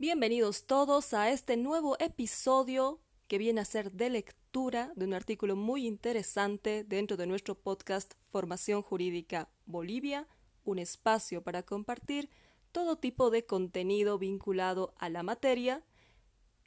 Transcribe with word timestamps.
Bienvenidos 0.00 0.64
todos 0.64 1.12
a 1.12 1.28
este 1.28 1.58
nuevo 1.58 1.94
episodio 2.00 3.02
que 3.28 3.36
viene 3.36 3.60
a 3.60 3.66
ser 3.66 3.92
de 3.92 4.08
lectura 4.08 4.94
de 4.96 5.04
un 5.04 5.12
artículo 5.12 5.56
muy 5.56 5.86
interesante 5.86 6.84
dentro 6.84 7.18
de 7.18 7.26
nuestro 7.26 7.54
podcast 7.54 8.14
Formación 8.30 8.80
Jurídica 8.80 9.50
Bolivia, 9.66 10.26
un 10.64 10.78
espacio 10.78 11.42
para 11.42 11.64
compartir 11.64 12.30
todo 12.72 12.96
tipo 12.96 13.28
de 13.28 13.44
contenido 13.44 14.18
vinculado 14.18 14.94
a 14.96 15.10
la 15.10 15.22
materia 15.22 15.84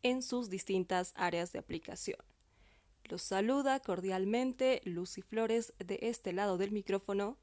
en 0.03 0.21
sus 0.21 0.51
distintas 0.51 1.11
áreas 1.15 1.51
de 1.51 1.57
aplicación. 1.57 2.19
Los 3.03 3.23
saluda 3.23 3.79
cordialmente 3.79 4.79
Lucy 4.85 5.23
Flores 5.23 5.73
de 5.79 5.97
este 6.03 6.33
lado 6.33 6.59
del 6.59 6.71
micrófono, 6.71 7.39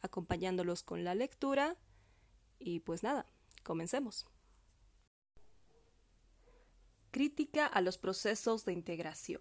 acompañándolos 0.00 0.82
con 0.82 1.04
la 1.04 1.14
lectura. 1.14 1.76
Y 2.58 2.80
pues 2.80 3.02
nada, 3.02 3.26
comencemos. 3.62 4.24
Crítica 7.14 7.66
a 7.66 7.80
los 7.80 7.96
procesos 7.96 8.64
de 8.64 8.72
integración. 8.72 9.40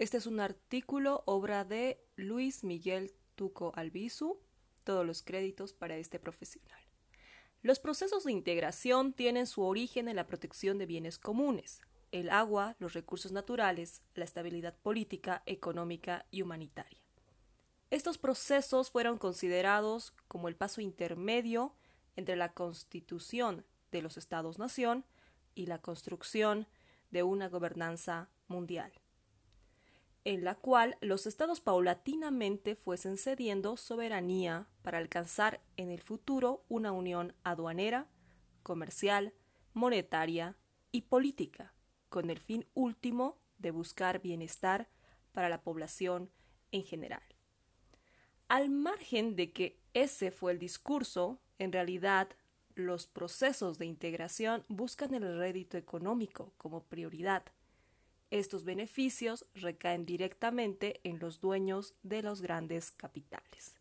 Este 0.00 0.16
es 0.16 0.26
un 0.26 0.40
artículo, 0.40 1.22
obra 1.24 1.64
de 1.64 2.04
Luis 2.16 2.64
Miguel 2.64 3.12
Tuco 3.36 3.70
Albizu. 3.76 4.40
Todos 4.82 5.06
los 5.06 5.22
créditos 5.22 5.72
para 5.72 5.96
este 5.98 6.18
profesional. 6.18 6.80
Los 7.62 7.78
procesos 7.78 8.24
de 8.24 8.32
integración 8.32 9.12
tienen 9.12 9.46
su 9.46 9.62
origen 9.62 10.08
en 10.08 10.16
la 10.16 10.26
protección 10.26 10.78
de 10.78 10.86
bienes 10.86 11.20
comunes, 11.20 11.80
el 12.10 12.28
agua, 12.28 12.74
los 12.80 12.92
recursos 12.92 13.30
naturales, 13.30 14.02
la 14.16 14.24
estabilidad 14.24 14.76
política, 14.76 15.44
económica 15.46 16.26
y 16.32 16.42
humanitaria. 16.42 16.98
Estos 17.90 18.18
procesos 18.18 18.90
fueron 18.90 19.16
considerados 19.16 20.12
como 20.26 20.48
el 20.48 20.56
paso 20.56 20.80
intermedio 20.80 21.72
entre 22.16 22.34
la 22.34 22.52
constitución 22.52 23.64
de 23.92 24.02
los 24.02 24.16
Estados-nación 24.16 25.04
y 25.54 25.66
la 25.66 25.78
construcción 25.78 26.66
de 27.10 27.22
una 27.22 27.48
gobernanza 27.48 28.28
mundial, 28.48 28.92
en 30.24 30.44
la 30.44 30.54
cual 30.54 30.96
los 31.00 31.26
estados 31.26 31.60
paulatinamente 31.60 32.76
fuesen 32.76 33.16
cediendo 33.16 33.76
soberanía 33.76 34.66
para 34.82 34.98
alcanzar 34.98 35.60
en 35.76 35.90
el 35.90 36.00
futuro 36.00 36.64
una 36.68 36.92
unión 36.92 37.34
aduanera, 37.42 38.08
comercial, 38.62 39.32
monetaria 39.72 40.56
y 40.92 41.02
política, 41.02 41.72
con 42.08 42.30
el 42.30 42.38
fin 42.38 42.66
último 42.74 43.38
de 43.58 43.70
buscar 43.70 44.20
bienestar 44.20 44.88
para 45.32 45.48
la 45.48 45.62
población 45.62 46.30
en 46.72 46.84
general. 46.84 47.22
Al 48.48 48.68
margen 48.68 49.36
de 49.36 49.52
que 49.52 49.80
ese 49.94 50.30
fue 50.30 50.52
el 50.52 50.58
discurso, 50.58 51.40
en 51.58 51.72
realidad 51.72 52.28
los 52.74 53.06
procesos 53.06 53.78
de 53.78 53.86
integración 53.86 54.64
buscan 54.68 55.14
el 55.14 55.38
rédito 55.38 55.76
económico 55.76 56.52
como 56.56 56.84
prioridad. 56.84 57.44
Estos 58.30 58.64
beneficios 58.64 59.44
recaen 59.54 60.06
directamente 60.06 61.00
en 61.04 61.18
los 61.18 61.40
dueños 61.40 61.94
de 62.02 62.22
los 62.22 62.42
grandes 62.42 62.92
capitales. 62.92 63.74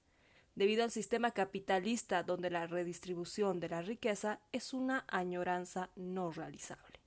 Debido 0.56 0.84
al 0.84 0.92
sistema 0.92 1.32
capitalista 1.32 2.24
donde 2.24 2.50
la 2.50 2.68
redistribución 2.68 3.60
de 3.60 3.70
la 3.70 3.82
riqueza 3.82 4.40
es 4.52 4.74
una 4.74 5.06
añoranza 5.08 5.90
no 5.96 6.32
realizable. 6.32 7.00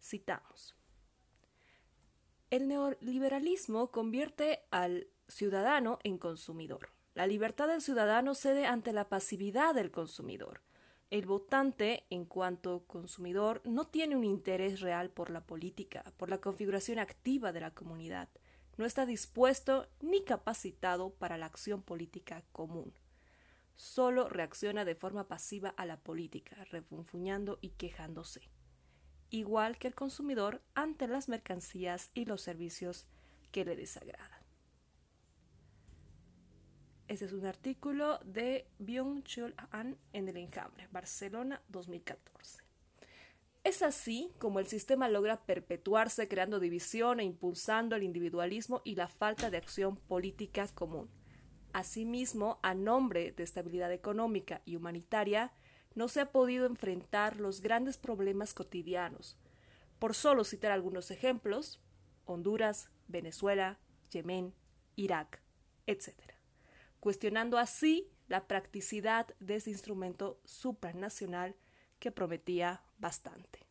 Citamos. 0.00 0.74
El 2.50 2.68
neoliberalismo 2.68 3.90
convierte 3.90 4.60
al 4.70 5.08
ciudadano 5.26 5.98
en 6.04 6.18
consumidor. 6.18 6.90
La 7.14 7.26
libertad 7.26 7.68
del 7.68 7.80
ciudadano 7.80 8.34
cede 8.34 8.66
ante 8.66 8.92
la 8.92 9.08
pasividad 9.08 9.74
del 9.74 9.90
consumidor. 9.90 10.62
El 11.10 11.26
votante, 11.26 12.04
en 12.10 12.24
cuanto 12.24 12.84
consumidor, 12.86 13.62
no 13.64 13.86
tiene 13.86 14.16
un 14.16 14.24
interés 14.24 14.80
real 14.80 15.10
por 15.10 15.30
la 15.30 15.40
política, 15.40 16.04
por 16.16 16.28
la 16.28 16.38
configuración 16.38 16.98
activa 16.98 17.52
de 17.52 17.60
la 17.60 17.70
comunidad. 17.70 18.28
No 18.76 18.84
está 18.84 19.06
dispuesto 19.06 19.88
ni 20.00 20.24
capacitado 20.24 21.10
para 21.14 21.38
la 21.38 21.46
acción 21.46 21.82
política 21.82 22.42
común. 22.52 22.92
Solo 23.76 24.28
reacciona 24.28 24.84
de 24.84 24.96
forma 24.96 25.28
pasiva 25.28 25.68
a 25.70 25.86
la 25.86 26.00
política, 26.00 26.64
refunfuñando 26.70 27.58
y 27.60 27.70
quejándose 27.70 28.50
igual 29.34 29.78
que 29.78 29.88
el 29.88 29.94
consumidor 29.94 30.62
ante 30.74 31.08
las 31.08 31.28
mercancías 31.28 32.10
y 32.14 32.24
los 32.24 32.40
servicios 32.40 33.06
que 33.50 33.64
le 33.64 33.74
desagradan. 33.74 34.33
Este 37.06 37.26
es 37.26 37.32
un 37.34 37.44
artículo 37.44 38.18
de 38.24 38.66
Byung-Chul 38.78 39.54
An 39.70 39.98
en 40.14 40.28
el 40.28 40.38
Enjambre, 40.38 40.88
Barcelona 40.90 41.60
2014. 41.68 42.64
Es 43.62 43.82
así 43.82 44.32
como 44.38 44.58
el 44.58 44.66
sistema 44.66 45.10
logra 45.10 45.44
perpetuarse 45.44 46.28
creando 46.28 46.60
división 46.60 47.20
e 47.20 47.24
impulsando 47.24 47.94
el 47.94 48.04
individualismo 48.04 48.80
y 48.84 48.94
la 48.94 49.06
falta 49.06 49.50
de 49.50 49.58
acción 49.58 49.96
política 49.96 50.66
común. 50.68 51.10
Asimismo, 51.74 52.58
a 52.62 52.72
nombre 52.72 53.32
de 53.32 53.42
estabilidad 53.42 53.92
económica 53.92 54.62
y 54.64 54.76
humanitaria, 54.76 55.52
no 55.94 56.08
se 56.08 56.20
ha 56.20 56.32
podido 56.32 56.64
enfrentar 56.64 57.38
los 57.38 57.60
grandes 57.60 57.98
problemas 57.98 58.54
cotidianos. 58.54 59.36
Por 59.98 60.14
solo 60.14 60.42
citar 60.44 60.72
algunos 60.72 61.10
ejemplos, 61.10 61.82
Honduras, 62.24 62.88
Venezuela, 63.08 63.78
Yemen, 64.10 64.54
Irak, 64.96 65.42
etc. 65.86 66.23
Cuestionando 67.04 67.58
así 67.58 68.08
la 68.28 68.48
practicidad 68.48 69.26
de 69.38 69.56
ese 69.56 69.68
instrumento 69.68 70.40
supranacional 70.46 71.54
que 71.98 72.10
prometía 72.10 72.82
bastante. 72.96 73.66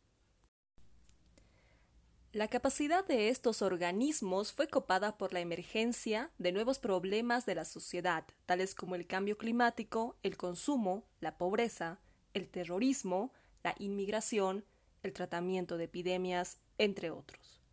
La 2.31 2.47
capacidad 2.47 3.03
de 3.03 3.29
estos 3.29 3.63
organismos 3.63 4.53
fue 4.53 4.67
copada 4.67 5.17
por 5.17 5.33
la 5.33 5.39
emergencia 5.39 6.29
de 6.38 6.51
nuevos 6.51 6.77
problemas 6.77 7.47
de 7.47 7.55
la 7.55 7.66
sociedad, 7.66 8.23
tales 8.45 8.75
como 8.75 8.93
el 8.93 9.07
cambio 9.07 9.35
climático, 9.35 10.16
el 10.22 10.38
consumo, 10.38 11.07
la 11.19 11.35
pobreza, 11.35 11.99
el 12.35 12.47
terrorismo, 12.47 13.33
la 13.63 13.73
inmigración, 13.79 14.63
el 15.01 15.11
tratamiento 15.11 15.77
de 15.77 15.85
epidemias, 15.85 16.59
entre 16.77 17.09
otros. 17.09 17.63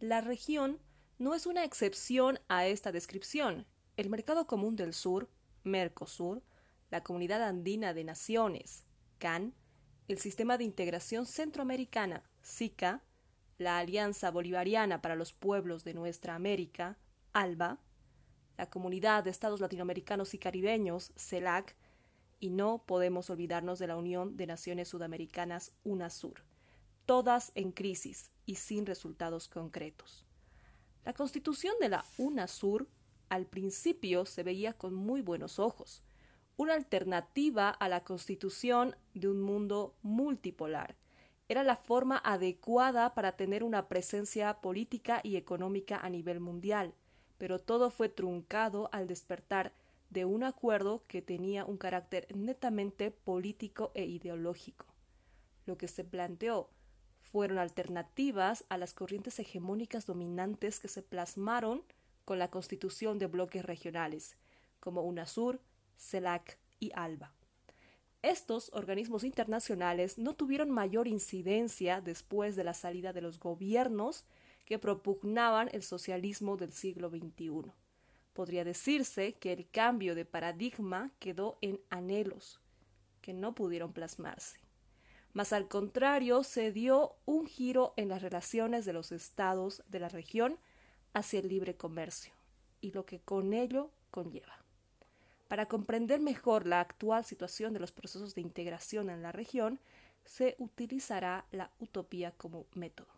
La 0.00 0.20
región 0.20 0.80
no 1.18 1.36
es 1.36 1.46
una 1.46 1.62
excepción 1.62 2.40
a 2.48 2.66
esta 2.66 2.90
descripción. 2.90 3.64
El 3.96 4.08
Mercado 4.08 4.46
Común 4.46 4.74
del 4.74 4.94
Sur, 4.94 5.28
Mercosur, 5.64 6.42
la 6.90 7.02
Comunidad 7.02 7.42
Andina 7.42 7.92
de 7.92 8.04
Naciones, 8.04 8.84
CAN, 9.18 9.54
el 10.08 10.18
Sistema 10.18 10.56
de 10.56 10.64
Integración 10.64 11.26
Centroamericana, 11.26 12.22
SICA, 12.40 13.02
la 13.58 13.78
Alianza 13.78 14.30
Bolivariana 14.30 15.02
para 15.02 15.14
los 15.14 15.34
Pueblos 15.34 15.84
de 15.84 15.92
Nuestra 15.92 16.34
América, 16.34 16.96
ALBA, 17.34 17.80
la 18.56 18.70
Comunidad 18.70 19.24
de 19.24 19.30
Estados 19.30 19.60
Latinoamericanos 19.60 20.32
y 20.32 20.38
Caribeños, 20.38 21.12
CELAC, 21.16 21.76
y 22.40 22.48
no 22.48 22.84
podemos 22.86 23.28
olvidarnos 23.28 23.78
de 23.78 23.88
la 23.88 23.96
Unión 23.96 24.38
de 24.38 24.46
Naciones 24.46 24.88
Sudamericanas 24.88 25.72
UNASUR, 25.84 26.42
todas 27.04 27.52
en 27.54 27.72
crisis 27.72 28.30
y 28.46 28.54
sin 28.54 28.86
resultados 28.86 29.48
concretos. 29.48 30.26
La 31.04 31.12
constitución 31.12 31.74
de 31.78 31.90
la 31.90 32.04
UNASUR 32.16 32.88
al 33.32 33.46
principio 33.46 34.26
se 34.26 34.42
veía 34.42 34.74
con 34.74 34.92
muy 34.92 35.22
buenos 35.22 35.58
ojos, 35.58 36.02
una 36.58 36.74
alternativa 36.74 37.70
a 37.70 37.88
la 37.88 38.04
constitución 38.04 38.94
de 39.14 39.26
un 39.28 39.40
mundo 39.40 39.94
multipolar. 40.02 40.96
Era 41.48 41.62
la 41.62 41.76
forma 41.76 42.18
adecuada 42.18 43.14
para 43.14 43.32
tener 43.32 43.64
una 43.64 43.88
presencia 43.88 44.60
política 44.60 45.22
y 45.24 45.36
económica 45.36 45.96
a 45.96 46.10
nivel 46.10 46.40
mundial, 46.40 46.92
pero 47.38 47.58
todo 47.58 47.90
fue 47.90 48.10
truncado 48.10 48.90
al 48.92 49.06
despertar 49.06 49.72
de 50.10 50.26
un 50.26 50.44
acuerdo 50.44 51.02
que 51.08 51.22
tenía 51.22 51.64
un 51.64 51.78
carácter 51.78 52.26
netamente 52.36 53.10
político 53.10 53.92
e 53.94 54.04
ideológico. 54.04 54.84
Lo 55.64 55.78
que 55.78 55.88
se 55.88 56.04
planteó 56.04 56.68
fueron 57.22 57.56
alternativas 57.56 58.66
a 58.68 58.76
las 58.76 58.92
corrientes 58.92 59.38
hegemónicas 59.38 60.04
dominantes 60.04 60.80
que 60.80 60.88
se 60.88 61.00
plasmaron 61.00 61.82
con 62.24 62.38
la 62.38 62.50
constitución 62.50 63.18
de 63.18 63.26
bloques 63.26 63.64
regionales, 63.64 64.36
como 64.80 65.02
UNASUR, 65.02 65.60
CELAC 65.96 66.58
y 66.80 66.90
ALBA. 66.94 67.32
Estos 68.22 68.70
organismos 68.72 69.24
internacionales 69.24 70.16
no 70.16 70.34
tuvieron 70.34 70.70
mayor 70.70 71.08
incidencia 71.08 72.00
después 72.00 72.54
de 72.54 72.64
la 72.64 72.74
salida 72.74 73.12
de 73.12 73.20
los 73.20 73.40
gobiernos 73.40 74.24
que 74.64 74.78
propugnaban 74.78 75.68
el 75.72 75.82
socialismo 75.82 76.56
del 76.56 76.72
siglo 76.72 77.10
XXI. 77.10 77.72
Podría 78.32 78.64
decirse 78.64 79.34
que 79.34 79.52
el 79.52 79.68
cambio 79.68 80.14
de 80.14 80.24
paradigma 80.24 81.10
quedó 81.18 81.58
en 81.60 81.80
anhelos 81.90 82.60
que 83.20 83.32
no 83.32 83.54
pudieron 83.54 83.92
plasmarse. 83.92 84.58
Mas 85.32 85.52
al 85.52 85.66
contrario, 85.68 86.44
se 86.44 86.72
dio 86.72 87.16
un 87.24 87.46
giro 87.46 87.94
en 87.96 88.08
las 88.08 88.22
relaciones 88.22 88.84
de 88.84 88.92
los 88.92 89.12
estados 89.12 89.82
de 89.88 90.00
la 90.00 90.08
región 90.08 90.58
hacia 91.14 91.40
el 91.40 91.48
libre 91.48 91.76
comercio 91.76 92.32
y 92.80 92.92
lo 92.92 93.04
que 93.06 93.20
con 93.20 93.52
ello 93.52 93.90
conlleva. 94.10 94.62
Para 95.48 95.66
comprender 95.66 96.20
mejor 96.20 96.66
la 96.66 96.80
actual 96.80 97.24
situación 97.24 97.72
de 97.72 97.80
los 97.80 97.92
procesos 97.92 98.34
de 98.34 98.40
integración 98.40 99.10
en 99.10 99.22
la 99.22 99.32
región, 99.32 99.80
se 100.24 100.56
utilizará 100.58 101.46
la 101.50 101.70
utopía 101.78 102.32
como 102.32 102.66
método, 102.74 103.12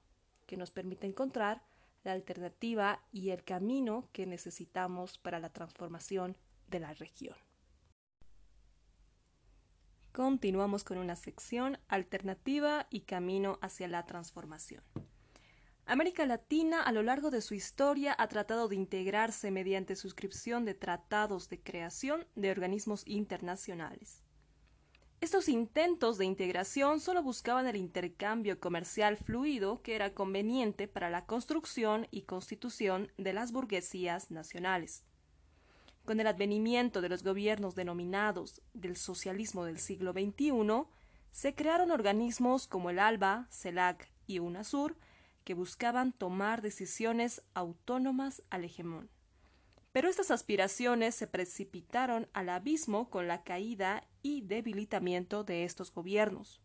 que 0.47 0.57
nos 0.57 0.71
permite 0.71 1.07
encontrar 1.07 1.63
la 2.03 2.13
alternativa 2.13 3.01
y 3.13 3.31
el 3.31 3.45
camino 3.45 4.09
que 4.13 4.27
necesitamos 4.27 5.19
para 5.19 5.39
la 5.39 5.51
transformación 5.51 6.37
de 6.69 6.81
la 6.81 6.93
región. 6.95 7.37
Continuamos 10.13 10.85
con 10.85 10.99
una 10.99 11.17
sección 11.17 11.79
alternativa 11.89 12.87
y 12.91 13.01
camino 13.01 13.59
hacia 13.63 13.89
la 13.89 14.07
transformación. 14.07 14.83
América 15.87 16.25
Latina 16.25 16.83
a 16.83 16.93
lo 16.93 17.03
largo 17.03 17.31
de 17.31 17.43
su 17.43 17.55
historia 17.55 18.17
ha 18.19 18.29
tratado 18.29 18.69
de 18.69 18.77
integrarse 18.77 19.51
mediante 19.51 19.97
suscripción 19.97 20.65
de 20.65 20.73
tratados 20.73 21.51
de 21.51 21.61
creación 21.61 22.27
de 22.35 22.51
organismos 22.51 23.03
internacionales. 23.07 24.23
Estos 25.21 25.49
intentos 25.49 26.17
de 26.17 26.25
integración 26.25 27.01
solo 27.01 27.23
buscaban 27.23 27.67
el 27.67 27.77
intercambio 27.77 28.61
comercial 28.61 29.17
fluido 29.19 29.83
que 29.83 29.95
era 29.95 30.15
conveniente 30.15 30.89
para 30.89 31.11
la 31.11 31.27
construcción 31.27 32.09
y 32.11 32.23
constitución 32.23 33.13
de 33.19 33.35
las 33.35 33.53
burguesías 33.53 34.31
nacionales. 34.31 35.05
Con 36.07 36.19
el 36.21 36.27
advenimiento 36.27 37.03
de 37.03 37.09
los 37.11 37.23
gobiernos 37.23 37.75
denominados 37.75 38.63
del 38.73 38.97
socialismo 38.97 39.65
del 39.65 39.79
siglo 39.79 40.13
XXI, 40.13 40.85
se 41.31 41.55
crearon 41.55 41.91
organismos 41.91 42.67
como 42.67 42.91
el 42.91 42.99
ALBA, 42.99 43.49
CELAC 43.51 44.11
y 44.27 44.39
UNASUR, 44.39 44.97
que 45.45 45.55
buscaban 45.55 46.13
tomar 46.13 46.63
decisiones 46.63 47.43
autónomas 47.55 48.43
al 48.51 48.65
hegemón. 48.65 49.11
Pero 49.93 50.09
estas 50.09 50.31
aspiraciones 50.31 51.15
se 51.15 51.27
precipitaron 51.27 52.29
al 52.33 52.49
abismo 52.49 53.11
con 53.11 53.29
la 53.29 53.45
caída 53.45 54.09
y 54.23 54.41
debilitamiento 54.41 55.45
de 55.45 55.65
estos 55.65 55.95
gobiernos. 55.95 56.61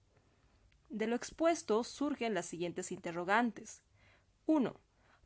De 0.90 1.06
lo 1.06 1.16
expuesto 1.16 1.84
surgen 1.84 2.34
las 2.34 2.48
siguientes 2.48 2.92
interrogantes. 2.92 3.84
1. 4.48 4.74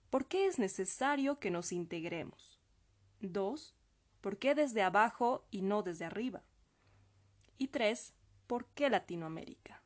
¿Por 0.10 0.28
qué 0.28 0.48
es 0.48 0.60
necesario 0.60 1.40
que 1.40 1.52
nos 1.52 1.72
integremos? 1.72 2.60
2. 3.22 3.76
¿Por 4.20 4.38
qué 4.38 4.56
desde 4.56 4.82
abajo 4.82 5.46
y 5.52 5.62
no 5.62 5.84
desde 5.84 6.06
arriba? 6.06 6.44
Y 7.58 7.68
3. 7.68 8.14
¿Por 8.48 8.66
qué 8.68 8.90
Latinoamérica? 8.90 9.83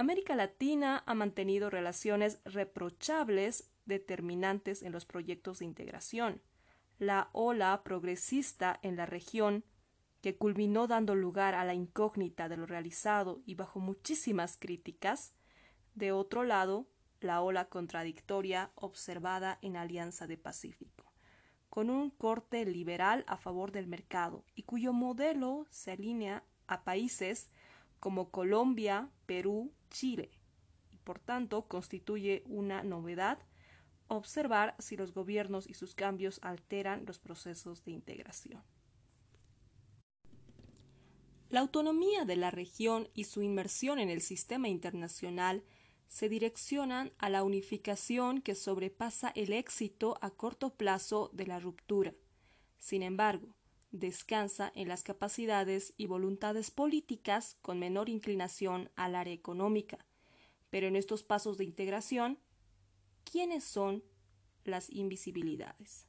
América 0.00 0.36
Latina 0.36 1.02
ha 1.06 1.14
mantenido 1.14 1.70
relaciones 1.70 2.38
reprochables 2.44 3.68
determinantes 3.84 4.84
en 4.84 4.92
los 4.92 5.04
proyectos 5.04 5.58
de 5.58 5.64
integración. 5.64 6.40
La 7.00 7.30
ola 7.32 7.82
progresista 7.82 8.78
en 8.82 8.94
la 8.94 9.06
región, 9.06 9.64
que 10.20 10.36
culminó 10.36 10.86
dando 10.86 11.16
lugar 11.16 11.56
a 11.56 11.64
la 11.64 11.74
incógnita 11.74 12.48
de 12.48 12.56
lo 12.56 12.66
realizado 12.66 13.42
y 13.44 13.56
bajo 13.56 13.80
muchísimas 13.80 14.56
críticas, 14.56 15.34
de 15.96 16.12
otro 16.12 16.44
lado, 16.44 16.86
la 17.20 17.40
ola 17.42 17.64
contradictoria 17.64 18.70
observada 18.76 19.58
en 19.62 19.76
Alianza 19.76 20.28
de 20.28 20.36
Pacífico, 20.36 21.12
con 21.68 21.90
un 21.90 22.10
corte 22.10 22.64
liberal 22.64 23.24
a 23.26 23.36
favor 23.36 23.72
del 23.72 23.88
mercado 23.88 24.44
y 24.54 24.62
cuyo 24.62 24.92
modelo 24.92 25.66
se 25.70 25.90
alinea 25.90 26.44
a 26.68 26.84
países 26.84 27.50
como 27.98 28.30
Colombia, 28.30 29.10
Perú, 29.26 29.72
Chile, 29.88 30.30
y 30.90 30.96
por 30.98 31.18
tanto 31.18 31.68
constituye 31.68 32.42
una 32.46 32.82
novedad 32.82 33.38
observar 34.08 34.74
si 34.78 34.96
los 34.96 35.12
gobiernos 35.12 35.68
y 35.68 35.74
sus 35.74 35.94
cambios 35.94 36.40
alteran 36.42 37.04
los 37.06 37.18
procesos 37.18 37.84
de 37.84 37.92
integración. 37.92 38.62
La 41.50 41.60
autonomía 41.60 42.24
de 42.24 42.36
la 42.36 42.50
región 42.50 43.08
y 43.14 43.24
su 43.24 43.42
inmersión 43.42 43.98
en 43.98 44.10
el 44.10 44.20
sistema 44.20 44.68
internacional 44.68 45.64
se 46.06 46.28
direccionan 46.28 47.12
a 47.18 47.30
la 47.30 47.42
unificación 47.42 48.40
que 48.40 48.54
sobrepasa 48.54 49.30
el 49.34 49.52
éxito 49.52 50.18
a 50.20 50.30
corto 50.30 50.74
plazo 50.74 51.30
de 51.32 51.46
la 51.46 51.58
ruptura. 51.58 52.14
Sin 52.78 53.02
embargo, 53.02 53.54
descansa 53.90 54.70
en 54.74 54.88
las 54.88 55.02
capacidades 55.02 55.94
y 55.96 56.06
voluntades 56.06 56.70
políticas 56.70 57.56
con 57.62 57.78
menor 57.78 58.08
inclinación 58.08 58.90
al 58.96 59.14
área 59.14 59.32
económica. 59.32 60.04
Pero 60.70 60.86
en 60.86 60.96
estos 60.96 61.22
pasos 61.22 61.56
de 61.58 61.64
integración, 61.64 62.38
¿quiénes 63.24 63.64
son 63.64 64.04
las 64.64 64.90
invisibilidades? 64.90 66.06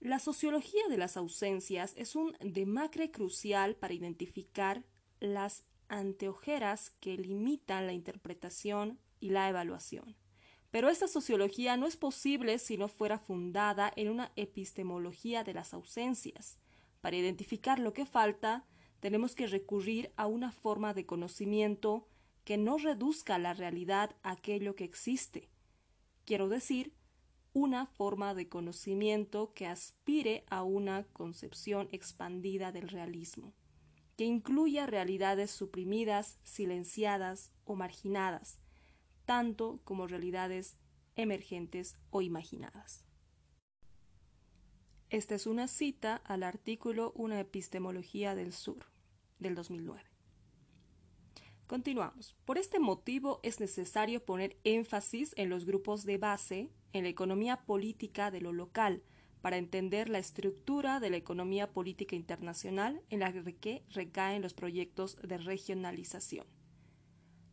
La 0.00 0.20
sociología 0.20 0.86
de 0.88 0.96
las 0.96 1.16
ausencias 1.16 1.92
es 1.96 2.14
un 2.14 2.36
demacre 2.40 3.10
crucial 3.10 3.74
para 3.74 3.94
identificar 3.94 4.84
las 5.18 5.64
anteojeras 5.88 6.90
que 7.00 7.16
limitan 7.16 7.86
la 7.86 7.92
interpretación 7.92 9.00
y 9.20 9.30
la 9.30 9.48
evaluación. 9.48 10.16
Pero 10.70 10.90
esta 10.90 11.08
sociología 11.08 11.76
no 11.76 11.86
es 11.86 11.96
posible 11.96 12.58
si 12.58 12.76
no 12.76 12.88
fuera 12.88 13.18
fundada 13.18 13.92
en 13.96 14.08
una 14.10 14.32
epistemología 14.36 15.44
de 15.44 15.54
las 15.54 15.72
ausencias. 15.72 16.58
Para 17.00 17.16
identificar 17.16 17.78
lo 17.78 17.92
que 17.92 18.04
falta, 18.04 18.66
tenemos 19.00 19.34
que 19.34 19.46
recurrir 19.46 20.12
a 20.16 20.26
una 20.26 20.52
forma 20.52 20.92
de 20.92 21.06
conocimiento 21.06 22.06
que 22.44 22.56
no 22.56 22.78
reduzca 22.78 23.38
la 23.38 23.54
realidad 23.54 24.16
a 24.22 24.32
aquello 24.32 24.74
que 24.74 24.84
existe. 24.84 25.48
Quiero 26.24 26.48
decir, 26.48 26.94
una 27.52 27.86
forma 27.86 28.34
de 28.34 28.48
conocimiento 28.48 29.52
que 29.54 29.66
aspire 29.66 30.44
a 30.48 30.62
una 30.62 31.04
concepción 31.12 31.88
expandida 31.92 32.72
del 32.72 32.88
realismo, 32.88 33.54
que 34.16 34.24
incluya 34.24 34.86
realidades 34.86 35.50
suprimidas, 35.50 36.38
silenciadas 36.42 37.52
o 37.64 37.74
marginadas, 37.74 38.60
tanto 39.28 39.78
como 39.84 40.06
realidades 40.06 40.78
emergentes 41.14 41.98
o 42.08 42.22
imaginadas. 42.22 43.04
Esta 45.10 45.34
es 45.34 45.46
una 45.46 45.68
cita 45.68 46.16
al 46.24 46.42
artículo 46.42 47.12
Una 47.14 47.38
epistemología 47.38 48.34
del 48.34 48.54
sur, 48.54 48.86
del 49.38 49.54
2009. 49.54 50.02
Continuamos. 51.66 52.38
Por 52.46 52.56
este 52.56 52.78
motivo 52.78 53.40
es 53.42 53.60
necesario 53.60 54.24
poner 54.24 54.56
énfasis 54.64 55.34
en 55.36 55.50
los 55.50 55.66
grupos 55.66 56.06
de 56.06 56.16
base, 56.16 56.70
en 56.94 57.02
la 57.02 57.10
economía 57.10 57.66
política 57.66 58.30
de 58.30 58.40
lo 58.40 58.54
local, 58.54 59.02
para 59.42 59.58
entender 59.58 60.08
la 60.08 60.20
estructura 60.20 61.00
de 61.00 61.10
la 61.10 61.18
economía 61.18 61.70
política 61.74 62.16
internacional 62.16 63.02
en 63.10 63.20
la 63.20 63.30
que 63.60 63.84
recaen 63.90 64.40
los 64.40 64.54
proyectos 64.54 65.18
de 65.20 65.36
regionalización. 65.36 66.46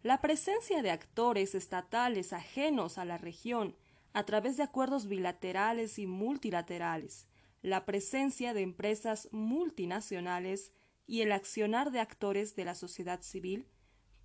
La 0.06 0.22
presencia 0.22 0.84
de 0.84 0.92
actores 0.92 1.56
estatales 1.56 2.32
ajenos 2.32 3.00
a 3.00 3.06
la 3.06 3.18
región 3.18 3.76
a 4.14 4.24
través 4.24 4.56
de 4.56 4.62
acuerdos 4.62 5.08
bilaterales 5.08 5.98
y 5.98 6.06
multilaterales, 6.06 7.28
la 7.64 7.86
presencia 7.86 8.54
de 8.54 8.62
empresas 8.62 9.28
multinacionales 9.32 10.74
y 11.08 11.22
el 11.22 11.32
accionar 11.32 11.90
de 11.90 12.02
actores 12.02 12.56
de 12.56 12.66
la 12.66 12.76
sociedad 12.76 13.24
civil 13.24 13.66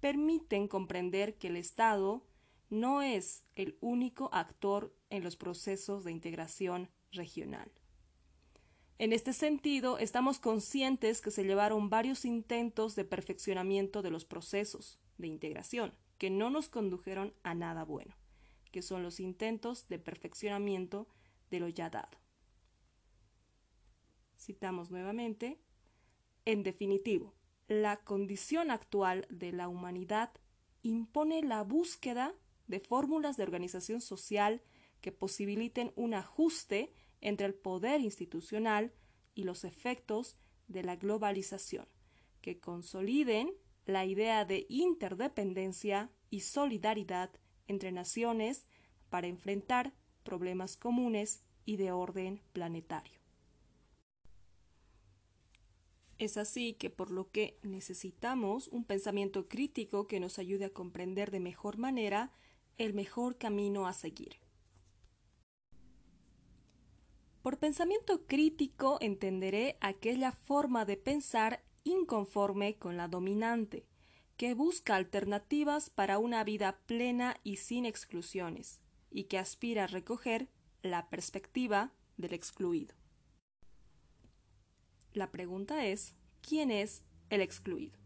permiten 0.00 0.68
comprender 0.68 1.38
que 1.38 1.46
el 1.46 1.56
Estado 1.56 2.26
no 2.68 3.00
es 3.00 3.46
el 3.54 3.78
único 3.80 4.28
actor 4.34 4.94
en 5.08 5.24
los 5.24 5.36
procesos 5.36 6.04
de 6.04 6.12
integración 6.12 6.90
regional. 7.10 7.72
En 8.98 9.14
este 9.14 9.32
sentido, 9.32 9.96
estamos 9.96 10.40
conscientes 10.40 11.22
que 11.22 11.30
se 11.30 11.42
llevaron 11.42 11.88
varios 11.88 12.26
intentos 12.26 12.96
de 12.96 13.06
perfeccionamiento 13.06 14.02
de 14.02 14.10
los 14.10 14.26
procesos, 14.26 15.00
de 15.20 15.28
integración, 15.28 15.94
que 16.18 16.30
no 16.30 16.50
nos 16.50 16.68
condujeron 16.68 17.34
a 17.42 17.54
nada 17.54 17.84
bueno, 17.84 18.14
que 18.72 18.82
son 18.82 19.02
los 19.02 19.20
intentos 19.20 19.88
de 19.88 19.98
perfeccionamiento 19.98 21.08
de 21.50 21.60
lo 21.60 21.68
ya 21.68 21.90
dado. 21.90 22.18
Citamos 24.38 24.90
nuevamente, 24.90 25.60
en 26.44 26.62
definitivo, 26.62 27.34
la 27.68 27.98
condición 27.98 28.70
actual 28.70 29.26
de 29.30 29.52
la 29.52 29.68
humanidad 29.68 30.32
impone 30.82 31.42
la 31.42 31.62
búsqueda 31.62 32.34
de 32.66 32.80
fórmulas 32.80 33.36
de 33.36 33.42
organización 33.42 34.00
social 34.00 34.62
que 35.00 35.12
posibiliten 35.12 35.92
un 35.96 36.14
ajuste 36.14 36.92
entre 37.20 37.46
el 37.46 37.54
poder 37.54 38.00
institucional 38.00 38.92
y 39.34 39.44
los 39.44 39.64
efectos 39.64 40.36
de 40.68 40.82
la 40.82 40.96
globalización, 40.96 41.86
que 42.40 42.58
consoliden 42.60 43.52
la 43.86 44.04
idea 44.04 44.44
de 44.44 44.66
interdependencia 44.68 46.10
y 46.30 46.40
solidaridad 46.40 47.30
entre 47.66 47.92
naciones 47.92 48.66
para 49.08 49.26
enfrentar 49.26 49.92
problemas 50.22 50.76
comunes 50.76 51.42
y 51.64 51.76
de 51.76 51.92
orden 51.92 52.42
planetario. 52.52 53.20
Es 56.18 56.36
así 56.36 56.74
que 56.74 56.90
por 56.90 57.10
lo 57.10 57.30
que 57.30 57.58
necesitamos 57.62 58.68
un 58.68 58.84
pensamiento 58.84 59.48
crítico 59.48 60.06
que 60.06 60.20
nos 60.20 60.38
ayude 60.38 60.66
a 60.66 60.70
comprender 60.70 61.30
de 61.30 61.40
mejor 61.40 61.78
manera 61.78 62.30
el 62.76 62.92
mejor 62.92 63.38
camino 63.38 63.86
a 63.86 63.94
seguir. 63.94 64.36
Por 67.42 67.58
pensamiento 67.58 68.26
crítico 68.26 68.98
entenderé 69.00 69.78
aquella 69.80 70.32
forma 70.32 70.84
de 70.84 70.98
pensar 70.98 71.64
inconforme 71.84 72.76
con 72.76 72.96
la 72.96 73.08
dominante, 73.08 73.86
que 74.36 74.54
busca 74.54 74.96
alternativas 74.96 75.90
para 75.90 76.18
una 76.18 76.44
vida 76.44 76.78
plena 76.86 77.36
y 77.44 77.56
sin 77.56 77.84
exclusiones, 77.84 78.80
y 79.10 79.24
que 79.24 79.38
aspira 79.38 79.84
a 79.84 79.86
recoger 79.86 80.48
la 80.82 81.10
perspectiva 81.10 81.92
del 82.16 82.32
excluido. 82.32 82.94
La 85.12 85.30
pregunta 85.30 85.86
es, 85.86 86.14
¿quién 86.40 86.70
es 86.70 87.04
el 87.30 87.40
excluido? 87.40 87.98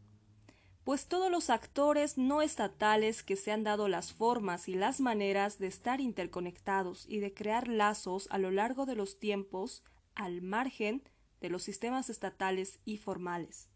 Pues 0.85 1.07
todos 1.07 1.31
los 1.31 1.51
actores 1.51 2.19
no 2.19 2.43
estatales 2.43 3.23
que 3.23 3.37
se 3.37 3.53
han 3.53 3.65
dado 3.65 3.89
las 3.89 4.13
formas 4.13 4.69
y 4.69 4.75
las 4.75 5.01
maneras 5.01 5.59
de 5.59 5.67
estar 5.67 6.01
interconectados 6.01 7.07
y 7.09 7.21
de 7.21 7.33
crear 7.33 7.69
lazos 7.69 8.27
a 8.31 8.39
lo 8.39 8.51
largo 8.51 8.85
de 8.85 8.95
los 8.95 9.19
tiempos 9.19 9.83
al 10.15 10.43
margen 10.43 11.03
de 11.45 11.51
los 11.51 11.63
sistemas 11.63 12.09
estatales 12.09 12.81
y 12.87 12.97
formales. 12.97 13.69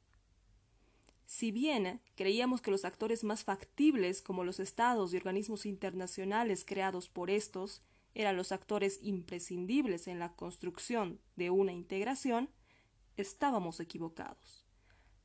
Si 1.27 1.53
bien 1.53 2.01
creíamos 2.15 2.63
que 2.63 2.71
los 2.71 2.87
actores 2.87 3.25
más 3.25 3.45
factibles, 3.45 4.23
como 4.23 4.43
los 4.43 4.59
estados 4.59 5.13
y 5.13 5.19
organismos 5.19 5.67
internacionales 5.67 6.65
creados 6.65 7.11
por 7.11 7.29
estos, 7.29 7.83
eran 8.15 8.39
los 8.39 8.53
actores 8.53 9.01
imprescindibles 9.03 10.09
en 10.09 10.19
la 10.19 10.33
construcción 10.33 11.21
de 11.37 11.51
una 11.51 11.75
integración, 11.75 12.49
estábamos 13.19 13.81
equivocados. 13.81 14.65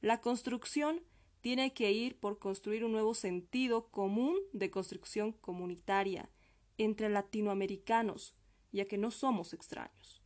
La 0.02 0.20
construcción 0.20 1.02
tiene 1.40 1.74
que 1.74 1.94
ir 1.94 2.20
por 2.20 2.40
construir 2.40 2.84
un 2.84 2.92
nuevo 2.92 3.16
sentido 3.16 3.88
común 3.88 4.36
de 4.52 4.70
construcción 4.70 5.32
comunitaria 5.32 6.30
entre 6.78 7.08
latinoamericanos, 7.08 8.36
ya 8.74 8.84
que 8.84 8.98
no 8.98 9.12
somos 9.12 9.54
extraños. 9.54 10.23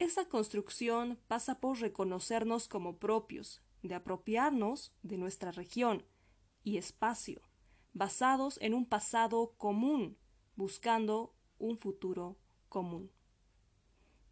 Esa 0.00 0.24
construcción 0.24 1.18
pasa 1.28 1.60
por 1.60 1.78
reconocernos 1.78 2.68
como 2.68 2.96
propios, 2.96 3.62
de 3.82 3.94
apropiarnos 3.94 4.94
de 5.02 5.18
nuestra 5.18 5.52
región 5.52 6.06
y 6.64 6.78
espacio, 6.78 7.42
basados 7.92 8.58
en 8.62 8.72
un 8.72 8.86
pasado 8.86 9.52
común, 9.58 10.16
buscando 10.56 11.34
un 11.58 11.76
futuro 11.76 12.38
común. 12.70 13.12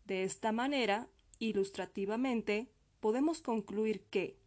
De 0.06 0.25
esta 0.25 0.52
manera, 0.52 1.10
ilustrativamente, 1.38 2.72
podemos 2.98 3.42
concluir 3.42 4.06
que, 4.06 4.40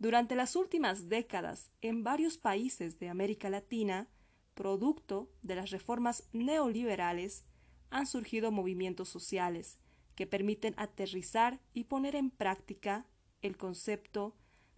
durante 0.00 0.34
las 0.34 0.56
últimas 0.56 1.08
décadas, 1.08 1.70
en 1.80 2.02
varios 2.02 2.38
países 2.38 2.98
de 2.98 3.08
América 3.08 3.50
Latina, 3.50 4.08
producto 4.54 5.30
de 5.42 5.54
las 5.54 5.70
reformas 5.70 6.28
neoliberales, 6.32 7.46
han 7.90 8.08
surgido 8.08 8.50
movimientos 8.50 9.08
sociales 9.08 9.78
que 10.16 10.26
permiten 10.26 10.74
aterrizar 10.76 11.60
y 11.72 11.84
poner 11.84 12.16
en 12.16 12.30
práctica 12.30 13.06
el 13.42 13.56
concepto 13.56 14.34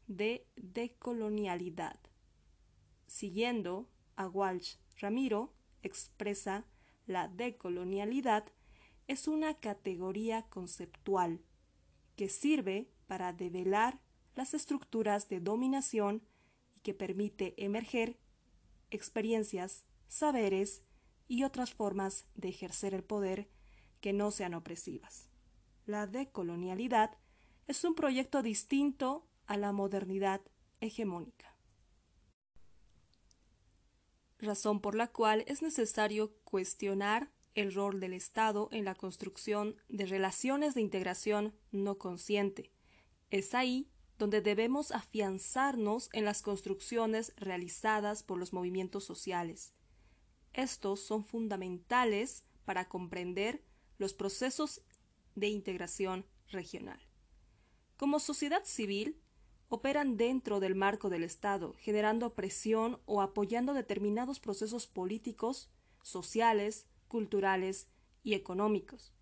de 0.08 0.46
decolonialidad. 0.56 1.98
Siguiendo 3.06 3.88
a 4.16 4.28
Walsh 4.28 4.76
Ramiro, 5.00 5.54
expresa 5.82 6.66
la 7.06 7.28
decolonialidad 7.28 8.44
es 9.06 9.26
una 9.26 9.54
categoría 9.54 10.42
conceptual 10.50 11.40
que 12.16 12.28
sirve 12.28 12.90
para 13.06 13.32
develar 13.32 14.00
las 14.34 14.52
estructuras 14.52 15.28
de 15.28 15.40
dominación 15.40 16.22
y 16.76 16.80
que 16.80 16.92
permite 16.92 17.54
emerger 17.56 18.18
experiencias, 18.90 19.84
saberes 20.08 20.82
y 21.26 21.44
otras 21.44 21.72
formas 21.72 22.26
de 22.34 22.48
ejercer 22.48 22.92
el 22.92 23.04
poder 23.04 23.48
que 24.00 24.12
no 24.12 24.30
sean 24.30 24.54
opresivas. 24.54 25.27
La 25.88 26.06
decolonialidad 26.06 27.16
es 27.66 27.82
un 27.82 27.94
proyecto 27.94 28.42
distinto 28.42 29.26
a 29.46 29.56
la 29.56 29.72
modernidad 29.72 30.42
hegemónica. 30.82 31.56
Razón 34.38 34.82
por 34.82 34.94
la 34.94 35.06
cual 35.06 35.44
es 35.46 35.62
necesario 35.62 36.34
cuestionar 36.44 37.32
el 37.54 37.72
rol 37.72 38.00
del 38.00 38.12
Estado 38.12 38.68
en 38.70 38.84
la 38.84 38.94
construcción 38.94 39.76
de 39.88 40.04
relaciones 40.04 40.74
de 40.74 40.82
integración 40.82 41.54
no 41.72 41.96
consciente. 41.96 42.70
Es 43.30 43.54
ahí 43.54 43.90
donde 44.18 44.42
debemos 44.42 44.92
afianzarnos 44.92 46.10
en 46.12 46.26
las 46.26 46.42
construcciones 46.42 47.32
realizadas 47.38 48.22
por 48.22 48.38
los 48.38 48.52
movimientos 48.52 49.04
sociales. 49.04 49.72
Estos 50.52 51.00
son 51.00 51.24
fundamentales 51.24 52.44
para 52.66 52.90
comprender 52.90 53.64
los 53.96 54.12
procesos 54.12 54.82
de 55.38 55.48
integración 55.48 56.26
regional. 56.50 57.00
Como 57.96 58.20
sociedad 58.20 58.64
civil, 58.64 59.20
operan 59.68 60.16
dentro 60.16 60.60
del 60.60 60.74
marco 60.74 61.10
del 61.10 61.24
Estado, 61.24 61.74
generando 61.78 62.34
presión 62.34 63.00
o 63.04 63.20
apoyando 63.20 63.74
determinados 63.74 64.40
procesos 64.40 64.86
políticos, 64.86 65.70
sociales, 66.02 66.86
culturales 67.06 67.88
y 68.22 68.34
económicos, 68.34 69.12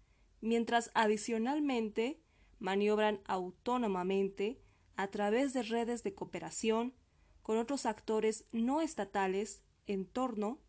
mientras 0.40 0.90
adicionalmente 0.94 2.23
maniobran 2.58 3.20
autónomamente 3.25 4.61
a 4.96 5.08
través 5.08 5.52
de 5.52 5.62
redes 5.62 6.02
de 6.02 6.14
cooperación 6.14 6.94
con 7.42 7.58
otros 7.58 7.87
actores 7.87 8.46
no 8.52 8.80
estatales 8.80 9.62
en 9.87 10.06
torno 10.06 10.61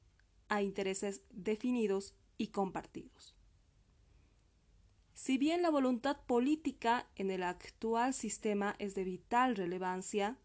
a 0.50 0.62
intereses 0.62 1.22
definidos 1.30 2.16
y 2.38 2.48
compartidos. 2.48 3.37
Si 5.28 5.38
bien 5.38 5.62
la 5.62 5.70
voluntad 5.70 6.22
política 6.26 7.06
en 7.18 7.32
el 7.32 7.44
actual 7.44 8.14
sistema 8.14 8.78
es 8.80 8.96
de 8.96 9.04
vital 9.04 9.58
relevancia, 9.58 10.38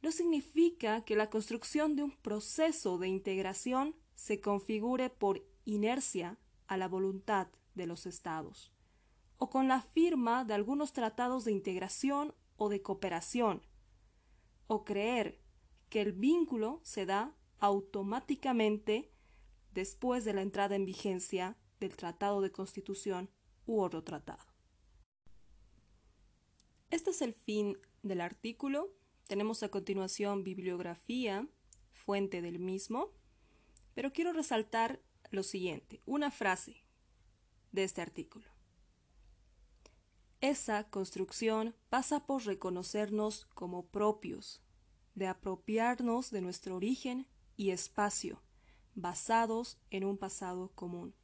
no 0.00 0.12
significa 0.12 1.04
que 1.04 1.16
la 1.16 1.28
construcción 1.28 1.96
de 1.96 2.04
un 2.04 2.12
proceso 2.12 2.98
de 2.98 3.08
integración 3.08 3.96
se 4.14 4.40
configure 4.40 5.10
por 5.10 5.44
inercia 5.64 6.38
a 6.68 6.76
la 6.76 6.86
voluntad 6.86 7.48
de 7.74 7.88
los 7.88 8.06
estados, 8.06 8.70
o 9.38 9.50
con 9.50 9.66
la 9.66 9.80
firma 9.80 10.44
de 10.44 10.54
algunos 10.54 10.92
tratados 10.92 11.44
de 11.44 11.50
integración 11.50 12.32
o 12.58 12.68
de 12.68 12.82
cooperación, 12.82 13.60
o 14.68 14.84
creer 14.84 15.40
que 15.88 16.00
el 16.00 16.12
vínculo 16.12 16.78
se 16.84 17.06
da 17.06 17.34
automáticamente 17.58 19.10
después 19.72 20.24
de 20.24 20.32
la 20.32 20.42
entrada 20.42 20.76
en 20.76 20.86
vigencia 20.86 21.56
del 21.80 21.96
Tratado 21.96 22.40
de 22.40 22.52
Constitución 22.52 23.30
u 23.66 23.80
otro 23.82 24.02
tratado. 24.02 24.44
Este 26.90 27.10
es 27.10 27.20
el 27.20 27.34
fin 27.34 27.76
del 28.02 28.20
artículo. 28.20 28.90
Tenemos 29.26 29.62
a 29.62 29.68
continuación 29.68 30.44
bibliografía, 30.44 31.46
fuente 31.90 32.40
del 32.42 32.58
mismo, 32.58 33.12
pero 33.94 34.12
quiero 34.12 34.32
resaltar 34.32 35.00
lo 35.30 35.42
siguiente, 35.42 36.00
una 36.06 36.30
frase 36.30 36.76
de 37.72 37.84
este 37.84 38.00
artículo. 38.00 38.46
Esa 40.40 40.88
construcción 40.90 41.74
pasa 41.88 42.26
por 42.26 42.44
reconocernos 42.44 43.46
como 43.54 43.86
propios, 43.86 44.62
de 45.14 45.26
apropiarnos 45.26 46.30
de 46.30 46.42
nuestro 46.42 46.76
origen 46.76 47.26
y 47.56 47.70
espacio, 47.70 48.42
basados 48.94 49.78
en 49.90 50.04
un 50.04 50.18
pasado 50.18 50.70
común, 50.74 51.14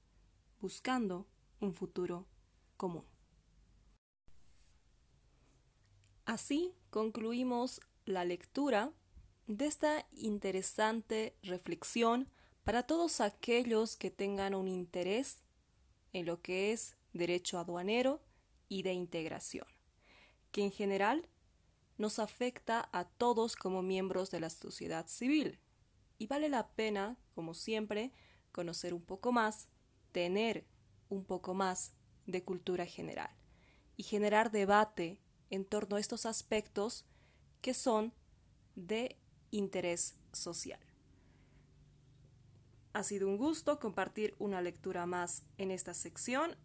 buscando 0.61 1.29
un 1.61 1.75
futuro 1.75 2.27
Así 6.25 6.75
concluimos 6.91 7.81
la 8.05 8.25
lectura 8.25 8.93
de 9.47 9.67
esta 9.67 10.07
interesante 10.13 11.37
reflexión 11.43 12.29
para 12.65 12.85
todos 12.85 13.21
aquellos 13.21 13.97
que 13.97 14.11
tengan 14.11 14.55
un 14.55 14.69
interés 14.69 15.43
en 16.13 16.27
lo 16.27 16.41
que 16.41 16.73
es 16.73 16.97
derecho 17.13 17.59
aduanero 17.59 18.21
y 18.69 18.83
de 18.83 18.93
integración, 18.93 19.67
que 20.51 20.63
en 20.63 20.73
general 20.73 21.29
nos 21.99 22.19
afecta 22.19 22.89
a 22.93 23.05
todos 23.05 23.57
como 23.57 23.83
miembros 23.83 24.31
de 24.31 24.41
la 24.41 24.51
sociedad 24.51 25.07
civil. 25.07 25.59
Y 26.19 26.27
vale 26.27 26.49
la 26.49 26.69
pena, 26.69 27.17
como 27.35 27.55
siempre, 27.55 28.13
conocer 28.53 28.95
un 28.95 29.03
poco 29.03 29.33
más, 29.33 29.69
tener 30.13 30.65
un 31.09 31.25
poco 31.25 31.55
más 31.55 31.93
de 32.33 32.43
cultura 32.43 32.87
general 32.87 33.31
y 33.97 34.03
generar 34.03 34.51
debate 34.51 35.21
en 35.51 35.65
torno 35.65 35.97
a 35.97 36.01
estos 36.01 36.27
aspectos 36.27 37.05
que 37.61 37.75
son 37.75 38.13
de 38.75 39.17
interés 39.51 40.17
social. 40.33 40.81
Ha 42.95 43.03
sido 43.05 43.29
un 43.29 43.37
gusto 43.37 43.79
compartir 43.79 44.35
una 44.39 44.61
lectura 44.61 45.07
más 45.07 45.45
en 45.59 45.71
esta 45.71 45.95
sección 45.95 46.57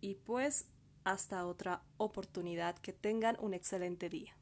y 0.00 0.14
pues 0.14 0.66
hasta 1.04 1.46
otra 1.46 1.82
oportunidad 1.96 2.78
que 2.78 2.92
tengan 2.92 3.36
un 3.40 3.54
excelente 3.54 4.08
día. 4.08 4.35